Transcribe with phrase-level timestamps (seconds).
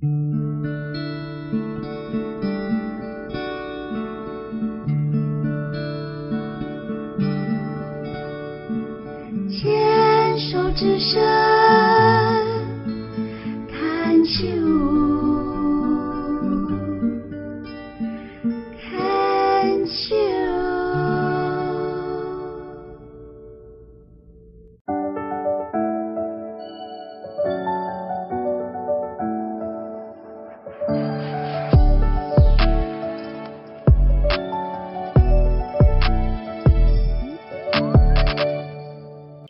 [0.00, 0.57] 牵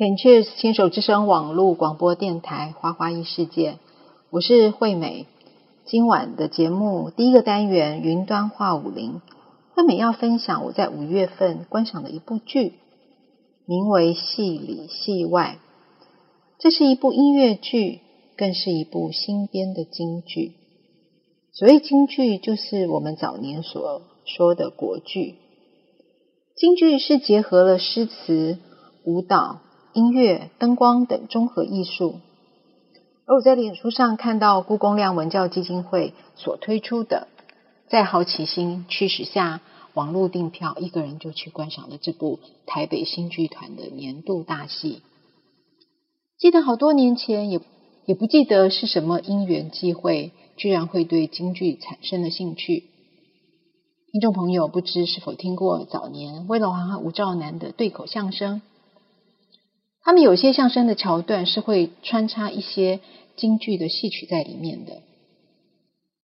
[0.08, 3.76] CanCheers 牵手之声网络广播电台花花异世界，
[4.30, 5.26] 我是惠美。
[5.84, 9.20] 今晚的节目第一个单元云端话舞林，
[9.74, 12.72] 惠美要分享我在五月份观赏的一部剧，
[13.66, 15.58] 名为《戏里戏外》。
[16.58, 18.00] 这是一部音乐剧，
[18.34, 20.54] 更是一部新编的京剧。
[21.52, 25.34] 所谓京剧，就是我们早年所说的国剧。
[26.56, 28.56] 京剧是结合了诗词、
[29.04, 29.58] 舞蹈。
[29.92, 32.20] 音乐、灯光等综合艺术，
[33.26, 37.28] 而我在脸书上看到故宫亮文教基金会所推出的，
[37.88, 39.60] 在好奇心驱使下，
[39.94, 45.02] 网络订票，一个人就去观赏了这部台北新剧团的年度大戏。
[46.38, 47.60] 记得好多年前，也
[48.04, 52.84] 也不记得是什么因缘际会，居然会对京剧产生了兴趣。
[54.12, 58.62] 听众朋友不知是否听过早年魏龙华和吴兆南的对口相声？
[60.08, 63.00] 他们有些相声的桥段是会穿插一些
[63.36, 65.02] 京剧的戏曲在里面的，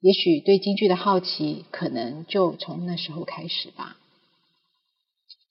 [0.01, 3.99] 也许对京剧的好奇，可能就从那时候开始吧。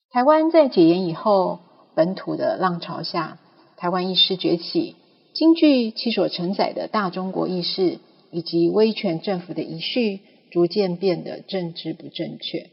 [0.10, 1.60] 台湾在解严以后，
[1.94, 3.38] 本土的浪潮下，
[3.78, 4.96] 台湾意识崛起，
[5.36, 8.00] 京剧其所承载的大中国意识
[8.32, 12.72] 以及威权政府的遗绪，逐渐变得政治不正确。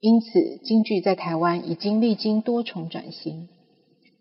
[0.00, 3.50] 因此，京剧在台湾已经历经多重转型。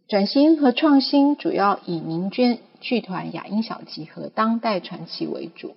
[0.10, 5.76] 转型和创新主要以民间剧团雅音小集和当代传奇为主。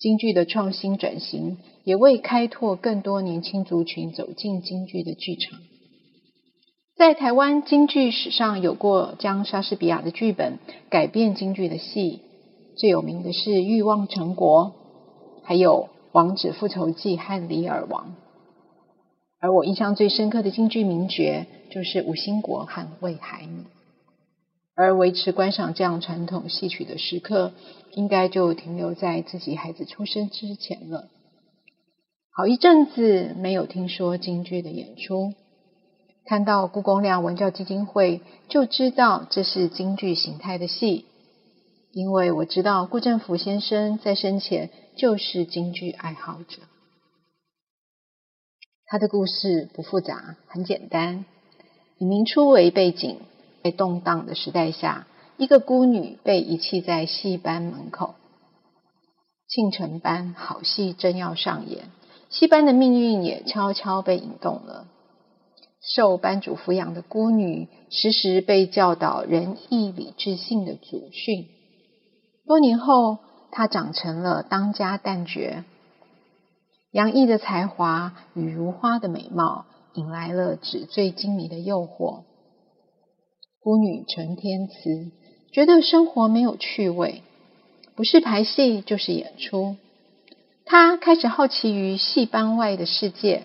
[0.00, 5.60] 京剧的创新转型也为开拓更多年轻族群走进京剧的剧场。
[6.96, 10.58] 在台湾京剧史上有过将莎士比亚的剧本
[10.90, 12.18] 改编京剧的戏，
[12.76, 14.64] 最有名的是《欲望城国》，
[15.44, 18.08] 还有《王子复仇记》和《李尔王》。
[19.40, 23.66] 而我印象最深刻的京剧名角就是吴兴国和魏海敏，
[24.74, 27.52] 而维持观赏这样传统戏曲的时刻，
[27.92, 31.08] 应该就停留在自己孩子出生之前了。
[32.32, 35.34] 好一阵子没有听说京剧的演出，
[36.24, 41.04] 看到故宫亮文教基金会，就知道这是京剧形态的戏，
[41.92, 46.58] 因为我知道顾振甫先生在生前就是京剧爱好者。
[48.90, 51.26] 他的故事不复杂，很简单。
[51.98, 53.18] 以明初为背景，
[53.62, 55.06] 在动荡的时代下，
[55.36, 58.14] 一个孤女被遗弃在戏班门口。
[59.46, 61.90] 庆承班好戏正要上演，
[62.30, 64.86] 戏班的命运也悄悄被引动了。
[65.82, 71.46] 受班主抚养的孤女，时时被教导仁义礼智信的祖训。
[72.46, 73.18] 多年后，
[73.50, 75.62] 她长成了当家旦角。
[76.90, 82.22] 洋溢的才华与如花的美貌，引来了纸醉金迷的诱惑。
[83.60, 85.10] 孤女陈天慈
[85.52, 87.22] 觉得生活没有趣味，
[87.94, 89.76] 不是排戏就是演出。
[90.64, 93.44] 她开始好奇于戏班外的世界，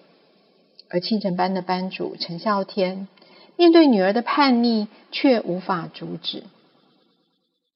[0.90, 3.10] 而庆城班的班主陈孝天
[3.58, 6.44] 面对女儿的叛逆，却无法阻止。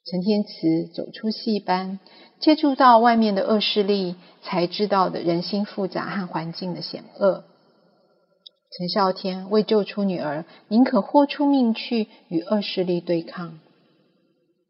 [0.10, 2.00] 陈天慈走出戏班，
[2.40, 7.44] 接触到外面的恶势力，才知道的人心复杂和环境的险恶。
[8.78, 13.60] 陈孝天为救出女儿，宁可豁出命去与恶势力对抗。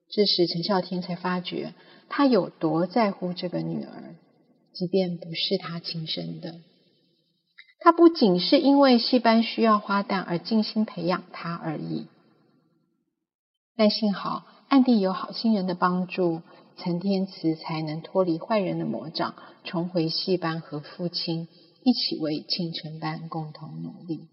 [0.10, 1.76] 这时，陈孝天才发觉
[2.10, 4.16] 他有多在乎这个女儿，
[4.74, 6.56] 即便不是他亲生的。
[7.80, 12.08] 他不仅是因为戏班需要花旦而精心培养她而已，
[13.76, 14.46] 但幸好。
[14.70, 16.42] 暗地有好心人的帮助，
[16.78, 21.48] 陈天慈才能脱离坏人的魔掌，重回戏班和父亲
[21.84, 24.28] 一起为庆承班共同努力。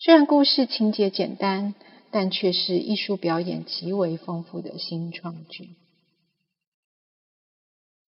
[0.00, 1.74] 虽然故事情节简单，
[2.10, 5.76] 但却是艺术表演极为丰富的新创剧。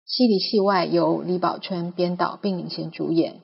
[0.06, 3.42] 戏里戏外由李宝春编导并领衔主演，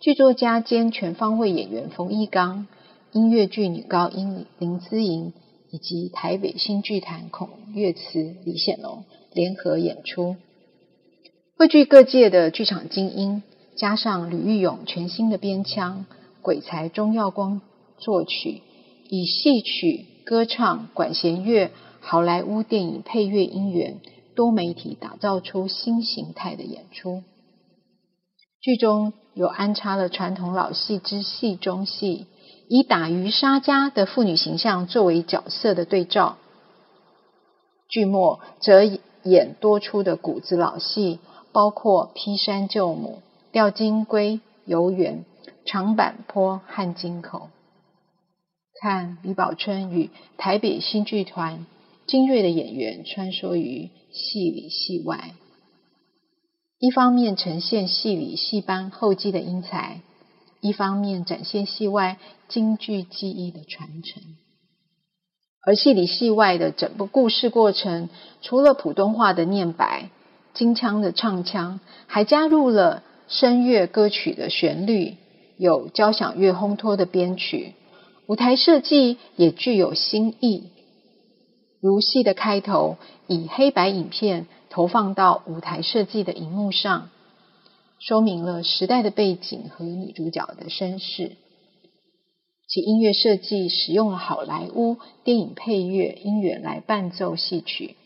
[0.00, 2.66] 剧作家兼全方位演员冯翊纲，
[3.12, 5.34] 音乐剧女高音林姿莹。
[5.74, 10.36] 以及台北新剧团孔乐慈、李显龙联合演出，
[11.58, 13.42] 汇聚各界的剧场精英，
[13.74, 16.06] 加上吕玉勇全新的编腔，
[16.42, 17.60] 鬼才钟耀光
[17.98, 18.62] 作曲，
[19.08, 23.98] 以戏曲、歌唱、管弦乐、好莱坞电影配乐音源
[24.36, 27.24] 多媒体打造出新形态的演出。
[28.60, 32.26] 剧中有安插了传统老戏之戏中戏，
[32.68, 36.36] 以打渔杀家的妇女形象作为角色的对照。
[37.88, 38.82] 剧末则
[39.22, 41.18] 演多出的谷子老戏，
[41.52, 43.20] 包括劈山救母、
[43.52, 45.24] 钓金龟、游园、
[45.64, 47.50] 长坂坡和金口。
[48.80, 51.64] 看李宝春与台北新剧团
[52.06, 55.32] 精锐的演员穿梭于戏里戏外。
[56.78, 60.00] 一方面呈现戏里戏班后继的英才，
[60.64, 62.16] 一方面展现戏外
[62.48, 64.22] 京剧技艺的传承。
[65.66, 68.08] 而戏里戏外的整部故事过程，
[68.40, 70.08] 除了普通话的念白、
[70.54, 75.18] 京腔的唱腔，还加入了声乐歌曲的旋律，
[75.58, 77.74] 有交响乐烘托的编曲，
[78.26, 80.70] 舞台设计也具有新意。
[81.82, 82.96] 如戏的开头，
[83.26, 84.46] 以黑白影片。
[84.70, 87.10] 投放到舞台设计的荧幕上，
[87.98, 91.32] 说明了时代的背景和女主角的身世。
[92.66, 97.96] 其音乐设计使用了好莱坞电影配乐音乐来伴奏戏曲。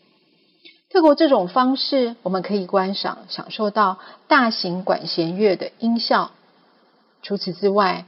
[0.91, 6.31] 透过这种方式，我们可以观赏、享受到大型管弦乐的音效。
[7.21, 8.05] 除此之外，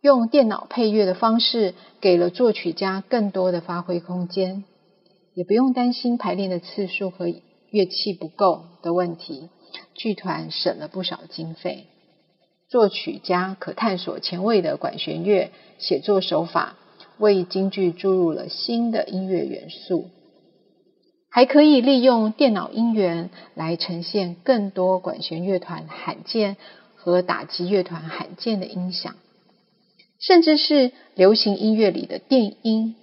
[0.00, 4.64] 用电脑配乐的方式，给了作曲家更多的发挥空间。
[5.34, 7.26] 也不用担心排练的次数和
[7.70, 9.48] 乐器不够的问题，
[9.94, 11.86] 剧团省了不少经费。
[12.68, 16.76] 作曲家可探索前卫的管弦乐写作手法，
[17.18, 20.10] 为京剧注入了新的音乐元素。
[21.32, 26.56] 还可以利用电脑音源来呈现更多管弦乐团罕见
[26.96, 29.14] 和打击乐团罕见的音响，
[30.18, 32.96] 甚至是流行音乐里的电音。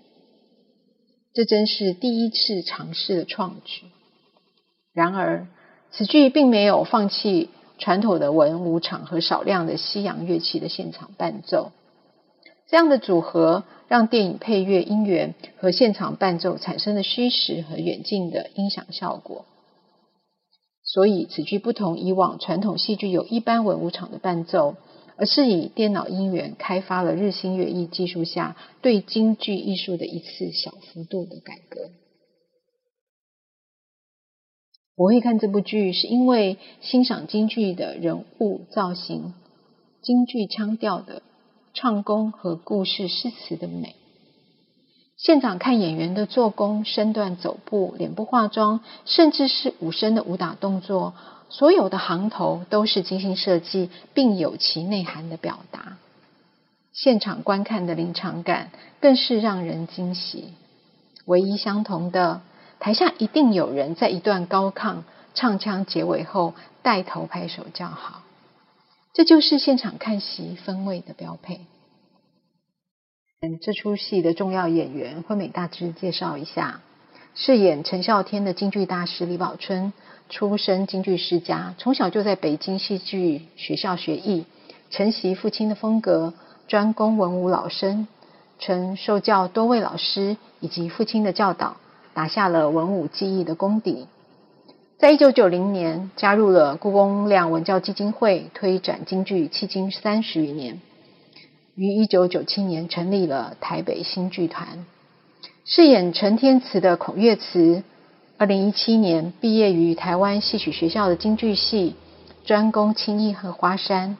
[1.33, 3.83] 这真是第一次尝试的创举。
[4.93, 5.47] 然而，
[5.91, 11.71] 此剧并没有放弃传统的文武场和少量的西洋乐器的现场伴奏。
[12.67, 19.45] 这样的组合让电影配乐音源和现场伴奏产生了虚实和远近的音响效果。
[20.83, 24.75] 所以，此剧不同以往传统戏剧有一般文武场的伴奏。
[25.19, 31.89] 而是以电脑音源开发了日新月异技术下对京剧艺术的一次小幅度的改革。
[34.97, 39.35] 我会看这部剧，是因为欣赏京剧的人物造型、
[40.01, 41.21] 京剧腔调的
[41.75, 43.95] 唱功和故事诗词的美。
[45.15, 51.13] 现场看演员的做工、身段、走步、脸部化妆，甚至是武生的武打动作。
[51.49, 55.97] 所有的行头都是精心设计，并有其内涵的表达。
[56.91, 60.45] 现场观看的临场感更是让人惊喜。
[61.25, 62.41] 唯一相同的，
[62.79, 64.97] 台下一定有人在一段高亢
[65.33, 68.23] 唱腔结尾后带头拍手叫好。
[69.13, 71.61] 这就是现场看戏氛围的标配。
[73.41, 76.81] 嗯，这出戏的重要演员，惠美大致介绍一下：
[77.35, 79.93] 饰演陈孝天的京剧大师李宝春。
[80.29, 84.45] 出身京剧世家，从小就在北京戏剧学校学艺，
[84.89, 86.33] 承袭父亲的风格，
[86.67, 88.09] 专攻文武老生，
[88.59, 91.77] 曾受教多位老师以及父亲的教导，
[92.17, 94.07] 打下了文武技艺的功底。
[94.97, 100.81] 在一九九零年，加入了故宫亮文教基金会，推展京剧迄今三十余年。
[101.75, 104.83] 于一九九七年成立了台北新剧团，
[105.63, 107.83] 饰演陈天慈的孔月慈。
[108.39, 111.93] 二零一七年毕业于台湾戏曲学校的京剧系，
[112.43, 114.17] 专攻青衣和花山，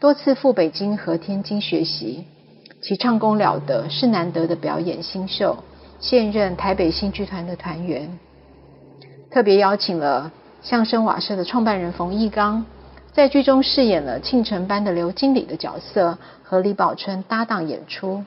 [0.00, 2.24] 多次赴北京和天津学习。
[2.82, 5.56] 其唱功了得，是难得的表演新秀。
[6.00, 8.18] 现任台北新剧团的团员，
[9.30, 12.64] 特别邀请了相声瓦舍的创办人冯翊纲，
[13.12, 18.24] 在剧中饰演了庆城班的刘经理的角色，和李宝春搭档演出。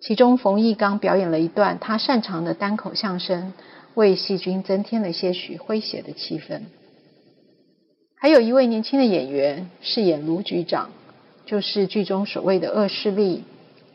[0.00, 3.52] 其中，冯翊纲表演了一段他擅长的单口相声。
[3.94, 6.62] 为戏君增添了些许诙谐的气氛。
[8.16, 10.90] 还有一位年轻的演员饰演卢局长，
[11.46, 13.44] 就是剧中所谓的恶势力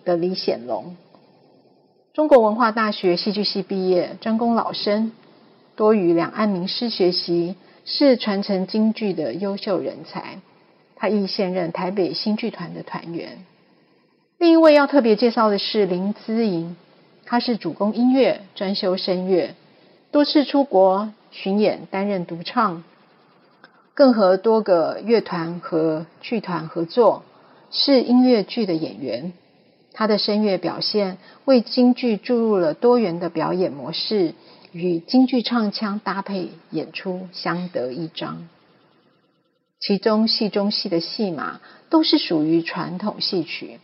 [0.05, 0.95] 的李显龙。
[2.19, 5.13] 中国文化大学戏剧系毕业，专攻老生，
[5.77, 10.39] 多与两岸名师学习，是传承京剧的优秀人才。
[10.97, 13.45] 他亦现任台北新剧团的团员。
[14.37, 16.75] 另一位要特别介绍的是林姿莹，
[17.25, 19.55] 她是主攻音乐，专修声乐，
[20.11, 22.83] 多次出国巡演，担任独唱，
[23.93, 27.23] 更和多个乐团和剧团合作，
[27.71, 29.31] 是音乐剧的演员。
[29.93, 34.33] 他的声乐表现为京剧注入了多元的表演模式，
[34.71, 38.47] 与京剧唱腔搭配演出相得益彰。
[39.79, 43.79] 其中戏中戏的戏码都是属于传统戏曲。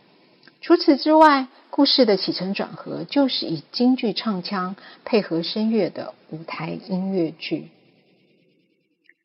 [0.60, 7.68] 除此之外，故事的起承转合就是以京剧唱腔配合声乐的舞台音乐剧。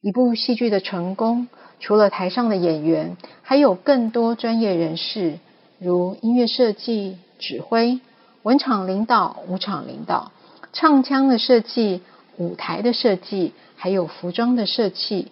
[0.01, 1.47] 一部戏剧的成功，
[1.79, 5.39] 除了台上的演员，还有更多专业人士，
[5.83, 7.99] 如音乐设计、指挥、
[8.43, 10.31] 文场领导、武场领导、
[10.73, 12.03] 唱腔的设计、
[12.37, 15.31] 舞台的设计，还有服装的设计、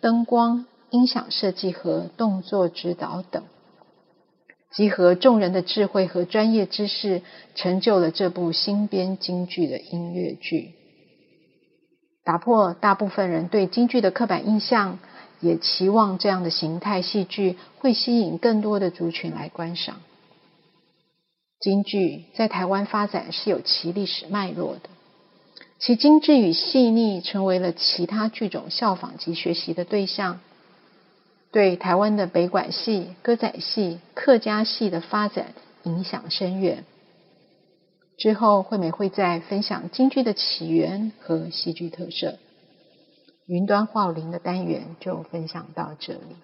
[0.00, 3.42] 灯光、音响设计和动作指导等。
[4.72, 7.20] 集合众人的智慧和专业知识，
[7.54, 10.70] 成就了这部新编京剧的音乐剧，
[12.24, 14.98] 打破大部分人对京剧的刻板印象，
[15.40, 20.00] 也期望这样的形态戏剧会吸引更多的族群来观赏。
[21.58, 24.88] 京剧在台湾发展是有其历史脉络的，
[25.78, 30.40] 其精致与细腻成为了其他剧种效仿及学习的对象。
[31.52, 36.84] 对台湾的北管戏、歌仔戏、客家戏的发展影响深远。
[38.16, 42.38] 之后，惠美会再分享京剧的起源和戏剧特色。
[43.50, 46.36] 云端话舞林的单元就分享到这里。